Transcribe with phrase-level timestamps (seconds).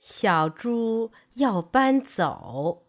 [0.00, 2.86] 小猪要搬走。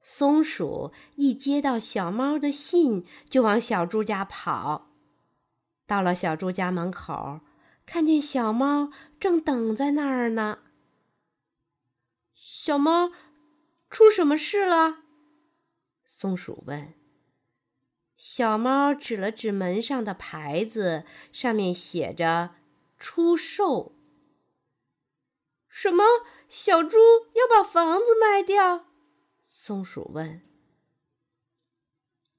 [0.00, 4.90] 松鼠一接到小猫的信，就往小猪家跑。
[5.86, 7.42] 到了小猪家门口，
[7.86, 10.58] 看见小猫正等在那儿呢。
[12.34, 13.12] 小猫，
[13.88, 15.04] 出什么事了？
[16.04, 16.92] 松鼠问。
[18.16, 22.56] 小猫指了指门上的牌子，上面写着
[22.98, 23.96] “出售”。
[25.68, 26.04] 什么？
[26.48, 26.96] 小猪
[27.34, 28.86] 要把房子卖掉？
[29.44, 30.42] 松鼠问：“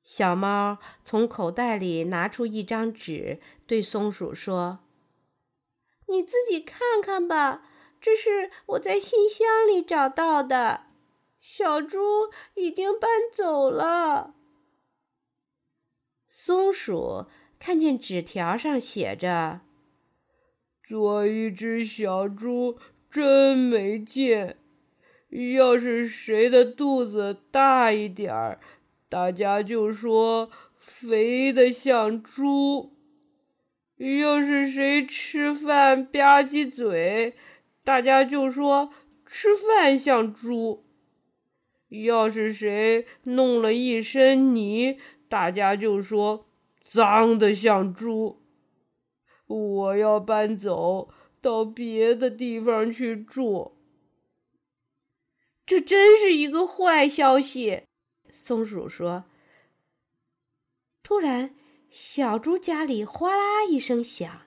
[0.01, 4.79] 小猫从口袋里拿出一张纸，对松鼠说
[6.07, 7.67] ：‘你自己看看吧，
[7.99, 10.87] 这是我在信箱里找到的。
[11.41, 14.35] 小猪已经搬走了。’
[16.29, 17.25] 松鼠
[17.59, 19.61] 看见纸条上写着
[20.87, 22.77] ：‘做一只小猪
[23.11, 24.55] 真没劲。’”
[25.57, 28.61] 要是谁的肚子大一点儿，
[29.09, 32.93] 大家就说肥的像猪；
[33.97, 37.33] 要是谁吃饭吧唧嘴，
[37.83, 38.93] 大家就说
[39.25, 40.85] 吃饭像猪；
[41.89, 46.45] 要是谁弄了一身泥，大家就说
[46.81, 48.41] 脏的像猪。
[49.47, 51.09] 我要搬走
[51.41, 53.77] 到别的地方去住。
[55.65, 57.83] 这真是一个坏消息，
[58.31, 59.25] 松鼠说。
[61.03, 61.55] 突然，
[61.89, 64.41] 小猪家里哗啦一声响，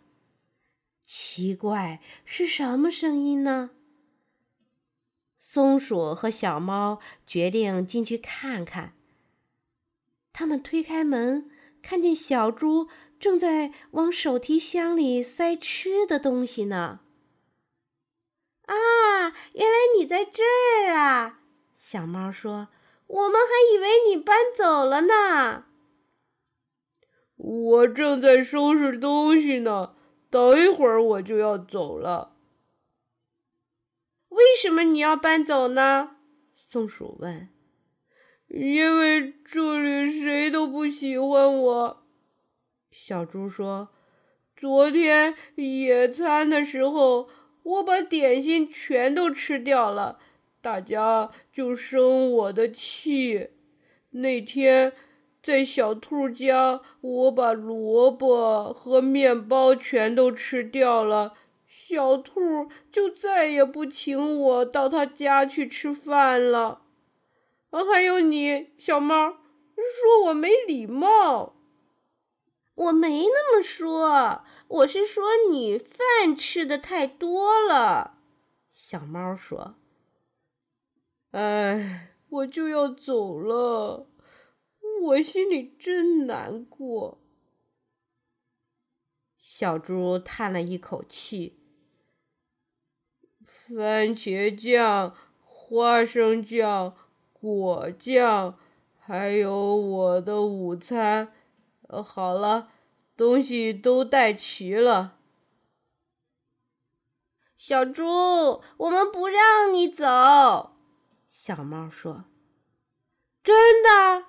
[1.05, 3.71] 奇怪，是什么声音呢？
[5.39, 8.95] 松鼠和小猫决定进去看看。
[10.33, 11.51] 他们推开门，
[11.83, 12.89] 看见小猪
[13.21, 17.01] 正在往手提箱里塞吃的东西呢。
[18.65, 18.75] 啊，
[19.53, 21.41] 原来你在这儿啊！
[21.77, 22.69] 小猫说
[23.07, 25.67] ：“我们还以为你搬走了呢。”
[27.37, 29.97] 我正在收拾东西呢，
[30.31, 32.37] 等一会儿我就要走了。
[34.31, 36.17] 为什么你要搬走呢？
[36.57, 37.51] 松鼠问。
[38.49, 41.97] “因为这里谁都不喜欢我。”
[43.11, 43.89] 小猪说。
[44.57, 47.29] “昨天野餐的时候。”
[47.63, 50.19] 我把点心全都吃掉了，
[50.63, 53.51] 大家就生我的气。
[54.13, 54.95] 那天
[55.43, 61.35] 在小兔家，我把萝卜和面包全都吃掉了，
[61.69, 66.81] 小兔就再也不请我到他家去吃饭了。
[67.69, 69.33] 啊，还有你，小猫，
[69.77, 71.60] 说我没礼貌。
[72.81, 78.19] 我没那么说，我是说你饭吃的太多了。
[78.73, 79.75] 小猫说
[81.33, 84.07] ：“哎，我就要走了，
[85.03, 87.21] 我心里真难过。”
[89.37, 91.61] 小猪叹了一口气
[93.45, 96.97] ：“番茄酱、花生酱、
[97.35, 98.59] 果酱，
[98.99, 101.35] 还有我的午餐。”
[101.93, 102.69] 呃，好了，
[103.17, 105.19] 东西都带齐了。
[107.57, 110.77] 小猪，我们不让你走。
[111.29, 112.25] 小猫说
[113.43, 114.27] ：“真的？”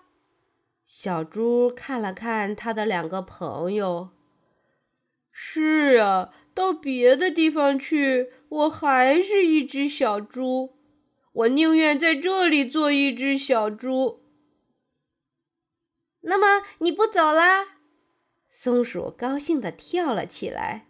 [0.87, 4.09] 小猪看了看他的两个朋友。
[5.31, 10.75] 是啊，到别的地方去，我还是一只小猪。
[11.31, 14.19] 我宁愿在这里做一只小猪。
[16.21, 17.65] 那么你不走啦？
[18.49, 20.87] 松鼠高兴地跳了起来。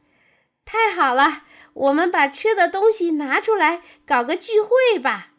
[0.64, 1.44] 太好了，
[1.74, 5.34] 我们把吃的东西拿出来，搞个聚会吧。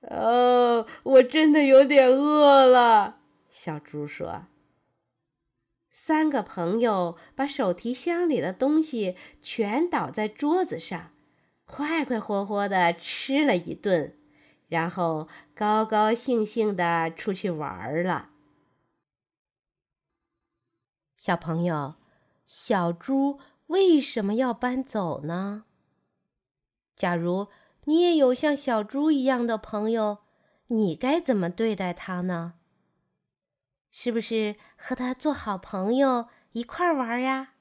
[0.00, 3.18] 哦，我真的有点饿了。
[3.50, 4.46] 小猪说。
[5.90, 11.12] 三个朋友把手提箱里的东西全倒在桌子上，
[11.64, 14.16] 快快活活地吃了一顿，
[14.68, 18.30] 然后高高兴兴地出去玩了。
[21.16, 21.94] 小朋友，
[22.46, 25.64] 小猪为什么要搬走呢？
[26.94, 27.48] 假如
[27.84, 30.18] 你也有像小猪一样的朋友，
[30.68, 32.54] 你该怎么对待他呢？
[33.90, 37.54] 是不是和他做好朋友，一块玩呀？